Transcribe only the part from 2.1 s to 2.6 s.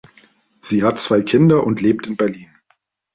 Berlin.